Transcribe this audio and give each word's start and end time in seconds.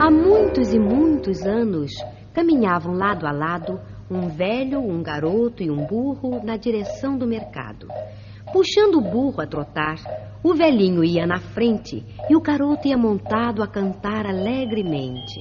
Há 0.00 0.10
muitos 0.10 0.72
e 0.72 0.78
muitos 0.78 1.42
anos 1.42 1.92
caminhavam 2.32 2.94
lado 2.94 3.26
a 3.26 3.32
lado 3.32 3.80
um 4.10 4.28
velho, 4.28 4.80
um 4.80 5.02
garoto 5.02 5.62
e 5.62 5.70
um 5.70 5.84
burro 5.84 6.42
na 6.44 6.56
direção 6.56 7.18
do 7.18 7.26
mercado. 7.26 7.88
Puxando 8.52 8.96
o 8.96 9.00
burro 9.00 9.40
a 9.40 9.46
trotar, 9.46 9.96
o 10.42 10.54
velhinho 10.54 11.02
ia 11.04 11.26
na 11.26 11.40
frente 11.40 12.04
e 12.30 12.36
o 12.36 12.40
garoto 12.40 12.86
ia 12.88 12.96
montado 12.96 13.62
a 13.62 13.66
cantar 13.66 14.26
alegremente. 14.26 15.40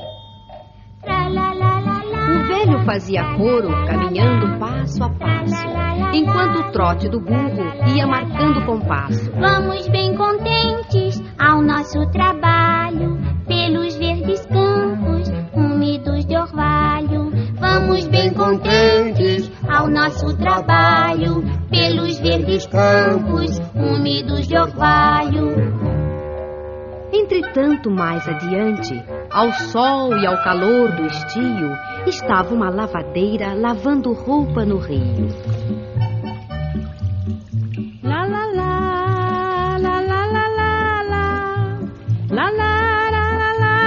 O 1.04 1.95
velho 2.48 2.86
fazia 2.86 3.24
coro, 3.36 3.70
caminhando 3.86 4.60
passo 4.60 5.04
a 5.04 5.10
passo, 5.10 5.66
enquanto 6.14 6.60
o 6.60 6.72
trote 6.72 7.10
do 7.10 7.20
burro 7.20 7.64
ia 7.96 8.08
marcando 8.08 8.66
compasso. 8.66 9.32
Vamos 9.32 9.88
bem 9.88 10.16
contentes 10.16 11.22
ao 11.38 11.62
nosso 11.62 12.06
trabalho, 12.12 13.18
pelos 13.48 13.96
verdes 13.96 14.46
campos 14.46 15.32
úmidos 15.54 16.26
de 16.26 16.38
orvalho. 16.38 17.32
Vamos 17.60 18.08
bem 18.08 18.34
contentes 18.34 19.52
ao 19.68 19.88
nosso 19.88 20.36
trabalho, 20.38 21.44
pelos 21.70 22.20
verdes 22.20 22.66
campos 22.68 23.60
úmidos 23.76 24.48
de 24.48 24.58
orvalho. 24.58 25.95
Entretanto, 27.18 27.90
mais 27.90 28.28
adiante, 28.28 29.02
ao 29.32 29.50
sol 29.54 30.18
e 30.18 30.28
ao 30.28 30.44
calor 30.44 30.92
do 30.92 31.06
estio, 31.06 31.72
estava 32.06 32.54
uma 32.54 32.70
lavadeira 32.70 33.54
lavando 33.54 34.12
roupa 34.12 34.66
no 34.66 34.78
rio. 34.78 35.30
La 38.04 38.26
la 38.26 38.46
la, 38.48 39.78
la 39.78 40.02
la 40.02 40.26
la 40.26 40.48
la 40.50 41.04
la, 41.04 41.24
la 42.32 42.52
la 42.52 43.10
la 43.10 43.30
la 43.32 43.86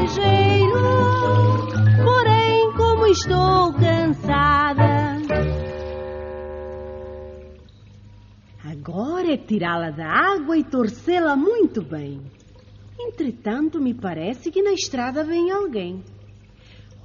ligeiro, 0.00 0.80
porém 2.04 2.72
como 2.72 3.06
estou 3.06 3.72
cansada. 3.74 5.20
Agora 8.64 9.34
é 9.34 9.36
tirá-la 9.36 9.90
da 9.90 10.06
água 10.06 10.56
e 10.56 10.64
torcê-la 10.64 11.36
muito 11.36 11.82
bem. 11.82 12.22
Entretanto, 12.98 13.80
me 13.80 13.94
parece 13.94 14.50
que 14.50 14.62
na 14.62 14.72
estrada 14.72 15.24
vem 15.24 15.50
alguém. 15.50 16.02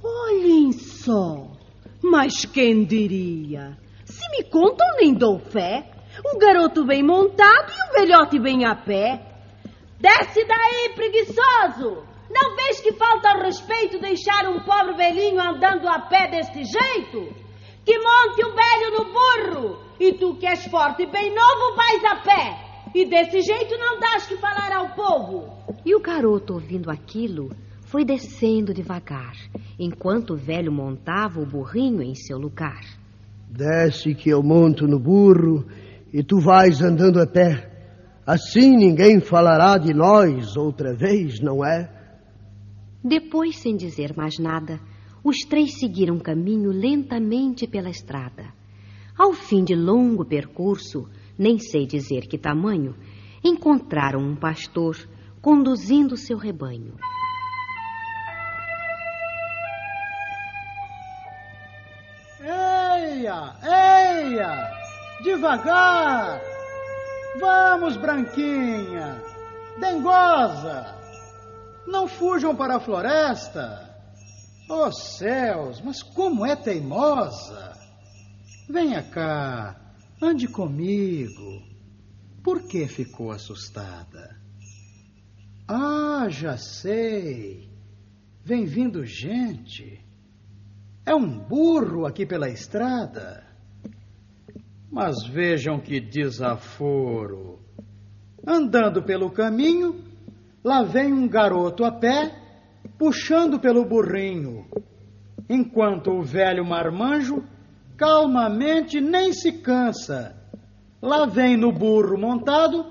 Olhem 0.02 0.72
só! 0.72 1.50
Mas 2.02 2.44
quem 2.44 2.84
diria? 2.84 3.76
Se 4.04 4.28
me 4.30 4.44
contam, 4.44 4.86
nem 4.98 5.12
dou 5.12 5.38
fé. 5.38 5.90
O 6.24 6.38
garoto 6.38 6.84
bem 6.84 7.02
montado 7.02 7.70
e 7.70 7.90
o 7.90 7.92
velhote 7.92 8.38
bem 8.38 8.64
a 8.64 8.74
pé. 8.74 9.20
Desce 10.00 10.44
daí, 10.44 10.94
preguiçoso! 10.94 12.15
Não 12.30 12.56
vês 12.56 12.80
que 12.80 12.92
falta 12.92 13.30
ao 13.30 13.42
respeito 13.42 14.00
deixar 14.00 14.48
um 14.48 14.60
pobre 14.60 14.94
velhinho 14.94 15.40
andando 15.40 15.88
a 15.88 16.00
pé 16.00 16.28
deste 16.28 16.64
jeito? 16.64 17.34
Que 17.84 17.98
monte 17.98 18.44
o 18.44 18.54
velho 18.54 18.98
no 18.98 19.04
burro! 19.12 19.78
E 20.00 20.12
tu 20.12 20.34
que 20.36 20.46
és 20.46 20.66
forte 20.66 21.04
e 21.04 21.10
bem 21.10 21.34
novo 21.34 21.76
vais 21.76 22.04
a 22.04 22.16
pé! 22.16 22.66
E 22.94 23.06
desse 23.06 23.40
jeito 23.42 23.76
não 23.78 24.00
dás 24.00 24.26
que 24.26 24.36
falar 24.36 24.72
ao 24.72 24.90
povo! 24.94 25.52
E 25.84 25.94
o 25.94 26.00
garoto, 26.00 26.54
ouvindo 26.54 26.90
aquilo, 26.90 27.50
foi 27.82 28.04
descendo 28.04 28.74
devagar, 28.74 29.34
enquanto 29.78 30.34
o 30.34 30.36
velho 30.36 30.72
montava 30.72 31.40
o 31.40 31.46
burrinho 31.46 32.02
em 32.02 32.14
seu 32.14 32.38
lugar. 32.38 32.80
Desce 33.48 34.14
que 34.14 34.30
eu 34.30 34.42
monto 34.42 34.86
no 34.88 34.98
burro 34.98 35.64
e 36.12 36.22
tu 36.24 36.40
vais 36.40 36.82
andando 36.82 37.20
a 37.20 37.26
pé. 37.26 37.70
Assim 38.26 38.76
ninguém 38.76 39.20
falará 39.20 39.78
de 39.78 39.94
nós 39.94 40.56
outra 40.56 40.92
vez, 40.92 41.40
não 41.40 41.64
é? 41.64 41.95
Depois, 43.08 43.56
sem 43.58 43.76
dizer 43.76 44.16
mais 44.16 44.36
nada, 44.36 44.80
os 45.22 45.36
três 45.48 45.78
seguiram 45.78 46.18
caminho 46.18 46.72
lentamente 46.72 47.64
pela 47.64 47.88
estrada. 47.88 48.52
Ao 49.16 49.32
fim 49.32 49.62
de 49.62 49.76
longo 49.76 50.24
percurso, 50.24 51.08
nem 51.38 51.56
sei 51.56 51.86
dizer 51.86 52.26
que 52.26 52.36
tamanho, 52.36 52.96
encontraram 53.44 54.18
um 54.18 54.34
pastor 54.34 54.96
conduzindo 55.40 56.16
seu 56.16 56.36
rebanho. 56.36 56.94
Eia, 62.40 63.54
eia! 63.62 64.72
Devagar! 65.22 66.40
Vamos, 67.38 67.96
Branquinha! 67.98 69.22
Dengosa! 69.78 71.05
Não 71.86 72.08
fujam 72.08 72.54
para 72.54 72.76
a 72.76 72.80
floresta! 72.80 73.94
Oh 74.68 74.90
céus, 74.90 75.80
mas 75.80 76.02
como 76.02 76.44
é 76.44 76.56
teimosa! 76.56 77.74
Venha 78.68 79.02
cá, 79.02 79.80
ande 80.20 80.48
comigo. 80.48 81.62
Por 82.42 82.66
que 82.66 82.86
ficou 82.86 83.30
assustada? 83.30 84.36
Ah, 85.68 86.26
já 86.28 86.56
sei. 86.56 87.70
Vem 88.44 88.64
vindo 88.64 89.04
gente. 89.04 90.00
É 91.04 91.14
um 91.14 91.38
burro 91.38 92.06
aqui 92.06 92.24
pela 92.26 92.48
estrada. 92.48 93.44
Mas 94.90 95.26
vejam 95.26 95.80
que 95.80 96.00
desaforo. 96.00 97.60
Andando 98.46 99.02
pelo 99.02 99.30
caminho, 99.30 100.05
lá 100.66 100.82
vem 100.82 101.12
um 101.12 101.28
garoto 101.28 101.84
a 101.84 101.92
pé, 101.92 102.34
puxando 102.98 103.60
pelo 103.60 103.84
burrinho, 103.84 104.66
enquanto 105.48 106.10
o 106.10 106.24
velho 106.24 106.64
marmanjo 106.64 107.44
calmamente 107.96 109.00
nem 109.00 109.32
se 109.32 109.52
cansa. 109.62 110.34
Lá 111.00 111.24
vem 111.24 111.56
no 111.56 111.70
burro 111.70 112.18
montado, 112.18 112.84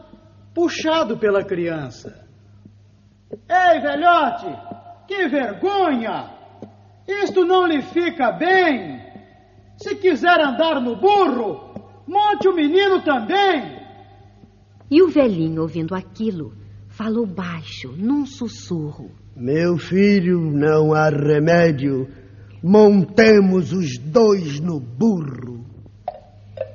puxado 0.54 1.18
pela 1.18 1.44
criança. 1.44 2.26
Ei, 3.30 3.82
velhote, 3.82 4.48
que 5.06 5.28
vergonha! 5.28 6.32
Isto 7.06 7.44
não 7.44 7.68
lhe 7.68 7.82
fica 7.82 8.32
bem. 8.32 9.02
Se 9.76 9.96
quiser 9.96 10.40
andar 10.40 10.80
no 10.80 10.96
burro, 10.96 11.74
monte 12.08 12.48
o 12.48 12.56
menino 12.56 13.04
também. 13.04 13.82
E 14.90 15.04
o 15.04 15.10
velhinho, 15.10 15.64
ouvindo 15.64 15.94
aquilo, 15.94 16.65
falou 16.96 17.26
baixo, 17.26 17.94
num 17.98 18.26
sussurro. 18.26 19.12
Meu 19.36 19.78
filho, 19.78 20.40
não 20.40 20.94
há 20.94 21.10
remédio. 21.10 22.08
Montemos 22.64 23.74
os 23.74 23.98
dois 23.98 24.62
no 24.62 24.80
burro. 24.80 25.66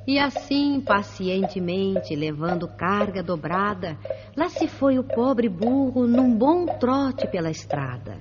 E 0.07 0.19
assim, 0.19 0.79
pacientemente, 0.79 2.15
levando 2.15 2.67
carga 2.67 3.23
dobrada, 3.23 3.97
lá 4.37 4.47
se 4.47 4.67
foi 4.67 4.99
o 4.99 5.03
pobre 5.03 5.49
burro 5.49 6.05
num 6.05 6.37
bom 6.37 6.65
trote 6.79 7.27
pela 7.27 7.49
estrada. 7.49 8.19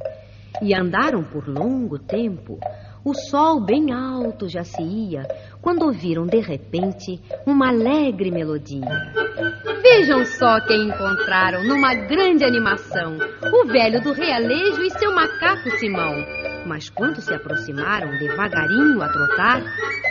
E 0.63 0.75
andaram 0.75 1.23
por 1.23 1.47
longo 1.47 1.99
tempo. 1.99 2.59
O 3.03 3.15
sol 3.15 3.61
bem 3.61 3.93
alto 3.93 4.47
já 4.47 4.63
se 4.63 4.83
ia, 4.83 5.27
quando 5.63 5.85
ouviram 5.85 6.27
de 6.27 6.39
repente 6.39 7.19
uma 7.47 7.69
alegre 7.69 8.31
melodia. 8.31 9.13
Vejam 9.83 10.25
só 10.27 10.61
quem 10.67 10.89
encontraram 10.89 11.65
numa 11.65 11.95
grande 11.95 12.45
animação: 12.45 13.17
o 13.53 13.67
velho 13.67 14.03
do 14.03 14.13
realejo 14.13 14.83
e 14.83 14.91
seu 14.91 15.15
macaco 15.15 15.71
Simão. 15.79 16.50
Mas 16.67 16.91
quando 16.91 17.21
se 17.21 17.33
aproximaram 17.33 18.19
devagarinho 18.19 19.03
a 19.03 19.09
trotar, 19.09 19.63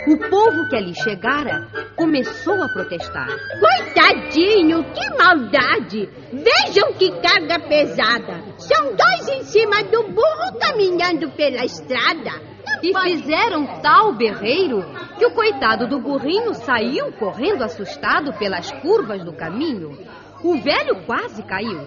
o 0.06 0.16
povo 0.16 0.68
que 0.68 0.76
ali 0.76 0.94
chegara 0.94 1.68
começou 1.96 2.62
a 2.62 2.68
protestar. 2.68 3.28
Coitadinho, 3.60 4.84
que 4.92 5.10
maldade! 5.16 6.08
Vejam 6.32 6.92
que 6.94 7.10
carga 7.20 7.58
pesada! 7.60 8.42
São 8.58 8.94
dois 8.94 9.28
em 9.28 9.44
cima 9.44 9.82
do 9.84 10.04
burro 10.04 10.58
caminhando 10.60 11.30
pela 11.30 11.64
estrada. 11.64 12.50
E 12.82 12.98
fizeram 12.98 13.66
tal 13.82 14.14
berreiro 14.14 14.82
que 15.18 15.26
o 15.26 15.32
coitado 15.32 15.86
do 15.86 16.00
burrinho 16.00 16.54
saiu 16.54 17.12
correndo 17.12 17.62
assustado 17.62 18.32
pelas 18.38 18.70
curvas 18.70 19.22
do 19.22 19.32
caminho. 19.32 19.98
O 20.42 20.54
velho 20.60 21.04
quase 21.04 21.42
caiu. 21.42 21.80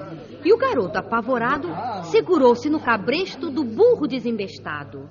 E 0.45 0.53
o 0.53 0.57
garoto, 0.57 0.97
apavorado, 0.97 1.67
segurou-se 2.11 2.69
no 2.69 2.79
cabresto 2.79 3.49
do 3.49 3.63
burro 3.63 4.07
desembestado. 4.07 5.09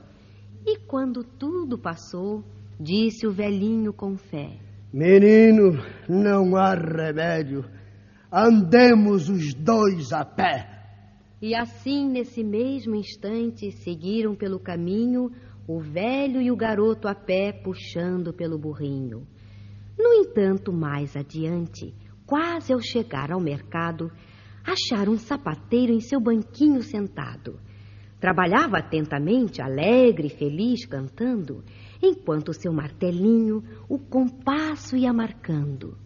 E 0.64 0.78
quando 0.78 1.24
tudo 1.24 1.76
passou, 1.76 2.44
disse 2.78 3.26
o 3.26 3.32
velhinho 3.32 3.92
com 3.92 4.16
fé: 4.16 4.58
Menino, 4.92 5.72
não 6.08 6.56
há 6.56 6.74
remédio. 6.74 7.64
Andemos 8.30 9.28
os 9.28 9.52
dois 9.54 10.12
a 10.12 10.24
pé. 10.24 10.68
E 11.40 11.54
assim, 11.54 12.08
nesse 12.08 12.44
mesmo 12.44 12.94
instante, 12.94 13.72
seguiram 13.72 14.36
pelo 14.36 14.60
caminho 14.60 15.32
o 15.66 15.80
velho 15.80 16.40
e 16.40 16.50
o 16.50 16.56
garoto 16.56 17.08
a 17.08 17.14
pé 17.14 17.52
puxando 17.52 18.32
pelo 18.32 18.56
burrinho. 18.56 19.26
No 19.98 20.12
entanto, 20.12 20.72
mais 20.72 21.16
adiante, 21.16 21.94
quase 22.32 22.72
ao 22.72 22.80
chegar 22.80 23.30
ao 23.30 23.38
mercado, 23.38 24.10
acharam 24.64 25.12
um 25.12 25.18
sapateiro 25.18 25.92
em 25.92 26.00
seu 26.00 26.18
banquinho 26.18 26.82
sentado. 26.82 27.60
Trabalhava 28.18 28.78
atentamente, 28.78 29.60
alegre 29.60 30.28
e 30.28 30.30
feliz, 30.30 30.86
cantando, 30.86 31.62
enquanto 32.02 32.54
seu 32.54 32.72
martelinho 32.72 33.62
o 33.86 33.98
compasso 33.98 34.96
ia 34.96 35.12
marcando. 35.12 35.98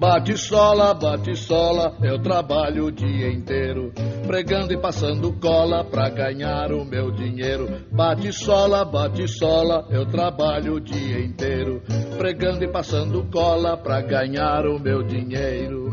Bate 0.00 0.34
sola, 0.38 0.94
bate 0.94 1.36
sola, 1.36 1.94
eu 2.02 2.18
trabalho 2.22 2.86
o 2.86 2.90
dia 2.90 3.30
inteiro, 3.30 3.92
pregando 4.26 4.72
e 4.72 4.80
passando 4.80 5.30
cola 5.34 5.84
pra 5.84 6.08
ganhar 6.08 6.72
o 6.72 6.86
meu 6.86 7.10
dinheiro. 7.10 7.68
Bate 7.92 8.32
sola, 8.32 8.82
bate 8.82 9.28
sola, 9.28 9.86
eu 9.90 10.06
trabalho 10.06 10.76
o 10.76 10.80
dia 10.80 11.22
inteiro, 11.22 11.82
pregando 12.16 12.64
e 12.64 12.72
passando 12.72 13.28
cola 13.30 13.76
pra 13.76 14.00
ganhar 14.00 14.64
o 14.64 14.78
meu 14.78 15.02
dinheiro. 15.02 15.90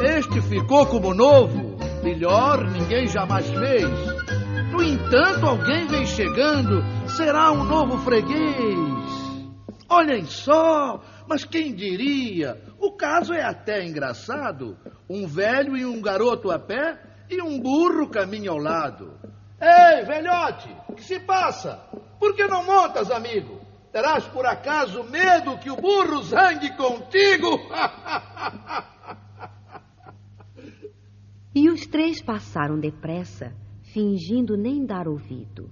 Este 0.00 0.40
ficou 0.40 0.84
como 0.84 1.14
novo, 1.14 1.76
melhor 2.02 2.68
ninguém 2.68 3.06
jamais 3.06 3.48
fez. 3.48 3.88
No 4.72 4.82
entanto, 4.82 5.46
alguém 5.46 5.86
vem 5.86 6.04
chegando, 6.04 6.82
será 7.06 7.52
um 7.52 7.62
novo 7.62 7.96
freguês. 7.98 9.06
Olhem 9.88 10.24
só, 10.24 11.00
mas 11.28 11.44
quem 11.44 11.74
diria? 11.74 12.60
O 12.78 12.92
caso 12.92 13.32
é 13.32 13.42
até 13.42 13.84
engraçado. 13.84 14.76
Um 15.08 15.26
velho 15.26 15.76
e 15.76 15.84
um 15.84 16.00
garoto 16.00 16.50
a 16.50 16.58
pé 16.58 17.00
e 17.28 17.42
um 17.42 17.60
burro 17.60 18.08
caminham 18.08 18.54
ao 18.54 18.60
lado. 18.60 19.18
Ei, 19.60 20.04
velhote, 20.04 20.68
o 20.88 20.94
que 20.94 21.02
se 21.02 21.20
passa? 21.20 21.76
Por 22.18 22.34
que 22.34 22.46
não 22.46 22.64
montas, 22.64 23.10
amigo? 23.10 23.60
Terás 23.92 24.26
por 24.28 24.44
acaso 24.44 25.02
medo 25.04 25.58
que 25.58 25.70
o 25.70 25.76
burro 25.76 26.22
zangue 26.22 26.76
contigo? 26.76 27.58
e 31.54 31.70
os 31.70 31.86
três 31.86 32.22
passaram 32.22 32.78
depressa, 32.78 33.54
fingindo 33.94 34.56
nem 34.56 34.84
dar 34.84 35.08
ouvido. 35.08 35.70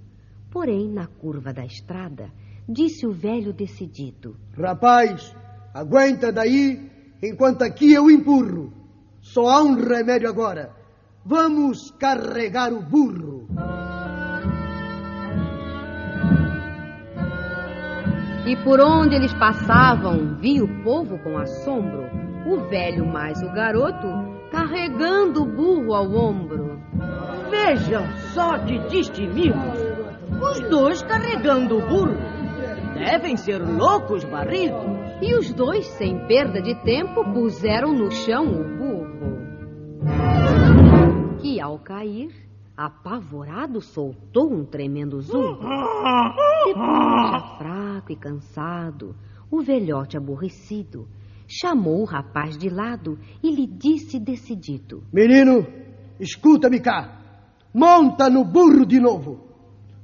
Porém, 0.49 0.89
na 0.89 1.05
curva 1.05 1.53
da 1.53 1.63
estrada, 1.63 2.31
disse 2.67 3.05
o 3.05 3.11
velho 3.11 3.53
decidido: 3.53 4.35
Rapaz, 4.57 5.35
aguenta 5.75 6.31
daí 6.31 6.89
enquanto 7.21 7.63
aqui 7.63 7.93
eu 7.93 8.09
empurro. 8.09 8.71
Só 9.19 9.49
há 9.49 9.61
um 9.61 9.75
remédio 9.75 10.29
agora. 10.29 10.71
Vamos 11.25 11.91
carregar 11.99 12.71
o 12.71 12.81
burro. 12.81 13.47
E 18.45 18.55
por 18.57 18.79
onde 18.79 19.15
eles 19.15 19.33
passavam, 19.33 20.37
via 20.39 20.63
o 20.63 20.83
povo 20.83 21.17
com 21.19 21.37
assombro, 21.37 22.05
o 22.47 22.69
velho 22.69 23.05
mais 23.05 23.41
o 23.41 23.51
garoto 23.51 24.07
carregando 24.51 25.41
o 25.41 25.45
burro 25.45 25.93
ao 25.93 26.09
ombro. 26.13 26.79
Vejam 27.49 28.05
só 28.33 28.55
de 28.57 28.77
destemimos, 28.87 29.79
os 30.39 30.59
dois 30.69 31.01
carregando 31.01 31.79
o 31.79 31.81
burro. 31.81 32.15
Devem 32.93 33.35
ser 33.35 33.57
loucos 33.57 34.23
barridos. 34.23 34.94
E 35.21 35.33
os 35.33 35.53
dois, 35.53 35.85
sem 35.97 36.27
perda 36.27 36.61
de 36.61 36.75
tempo, 36.83 37.23
puseram 37.33 37.93
no 37.93 38.11
chão 38.11 38.43
o 38.43 38.77
burro. 38.77 39.35
Que 41.39 41.61
ao 41.61 41.79
cair, 41.79 42.31
apavorado, 42.75 43.79
soltou 43.81 44.51
um 44.53 44.65
tremendo 44.65 45.21
zumbo. 45.21 45.59
Depois, 46.65 47.31
já 47.31 47.55
fraco 47.57 48.11
e 48.11 48.15
cansado, 48.17 49.15
o 49.49 49.61
velhote 49.61 50.17
aborrecido 50.17 51.07
chamou 51.47 52.01
o 52.01 52.05
rapaz 52.05 52.57
de 52.57 52.69
lado 52.69 53.17
e 53.41 53.55
lhe 53.55 53.67
disse 53.67 54.19
decidido: 54.19 55.01
Menino, 55.13 55.65
escuta-me 56.19 56.81
cá. 56.81 57.21
Monta 57.73 58.29
no 58.29 58.43
burro 58.43 58.85
de 58.85 58.99
novo. 58.99 59.39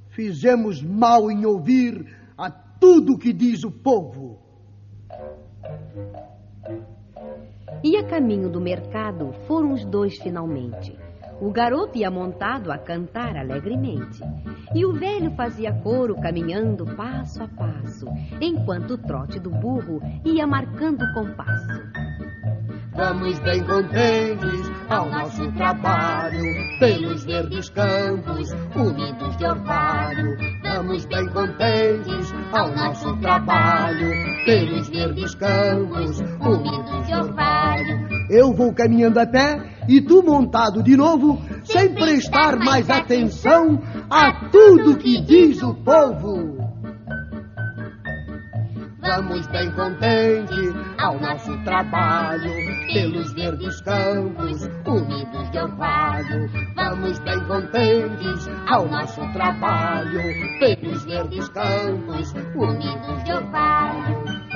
Fizemos 0.10 0.82
mal 0.82 1.30
em 1.30 1.46
ouvir 1.46 2.06
a 2.38 2.50
tudo 2.50 3.18
que 3.18 3.34
diz 3.34 3.64
o 3.64 3.72
povo. 3.72 4.51
E 7.84 7.98
a 7.98 8.04
caminho 8.04 8.50
do 8.50 8.62
mercado 8.62 9.34
foram 9.48 9.74
os 9.74 9.84
dois 9.84 10.18
finalmente. 10.18 10.98
O 11.42 11.50
garoto 11.50 11.98
ia 11.98 12.12
montado 12.12 12.72
a 12.72 12.78
cantar 12.78 13.36
alegremente. 13.36 14.22
E 14.76 14.86
o 14.86 14.94
velho 14.94 15.32
fazia 15.32 15.74
coro 15.74 16.16
caminhando 16.16 16.86
passo 16.96 17.42
a 17.42 17.48
passo, 17.48 18.06
enquanto 18.40 18.92
o 18.92 18.98
trote 19.00 19.40
do 19.40 19.50
burro 19.50 20.00
ia 20.24 20.46
marcando 20.46 21.02
o 21.02 21.14
compasso. 21.14 22.01
Vamos 23.02 23.40
bem 23.40 23.64
contentes 23.64 24.72
ao 24.88 25.10
nosso 25.10 25.52
trabalho, 25.54 26.44
pelos 26.80 27.24
verdes 27.24 27.68
campos, 27.70 28.52
úmidos 28.76 29.38
de 29.38 29.44
orvalho. 29.44 30.38
Vamos 30.62 31.06
bem 31.06 31.28
contentes 31.30 32.32
ao 32.52 32.72
nosso 32.76 33.18
trabalho, 33.18 34.08
pelos 34.46 34.88
verdes 34.90 35.34
campos, 35.34 36.20
úmidos 36.42 37.08
de 37.08 37.16
orvalho. 37.16 38.08
Eu 38.30 38.54
vou 38.54 38.72
caminhando 38.72 39.20
a 39.20 39.26
pé 39.26 39.60
e 39.90 40.00
tu 40.00 40.22
montado 40.22 40.84
de 40.84 40.96
novo, 40.96 41.42
sem 41.64 41.96
prestar 41.96 42.58
mais 42.58 42.88
atenção 42.88 43.82
a 44.12 44.48
tudo 44.52 44.96
que 44.96 45.20
diz 45.22 45.64
o 45.64 45.74
povo. 45.74 46.61
Vamos 49.14 49.46
bem 49.48 49.70
contentes 49.72 50.74
ao 50.98 51.20
nosso 51.20 51.58
trabalho, 51.66 52.50
pelos 52.94 53.34
verdes 53.34 53.82
campos, 53.82 54.70
úmidos 54.86 55.52
de 55.52 55.60
orvalho. 55.60 56.50
Vamos 56.78 57.20
bem 57.20 57.44
contentes 57.44 58.50
ao 58.70 58.88
nosso 58.88 59.20
trabalho, 59.34 60.22
pelos 60.60 61.04
verdes 61.04 61.50
campos, 61.50 62.34
úmidos 62.56 63.24
de 63.26 63.34
orvalho. 63.34 64.51